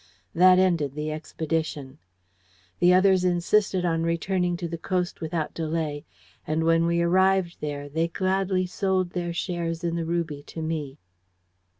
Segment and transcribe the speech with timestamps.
[0.33, 1.99] That ended the expedition.
[2.79, 6.05] The others insisted on returning to the coast without delay,
[6.47, 10.97] and when we arrived there they gladly sold their shares in the ruby to me."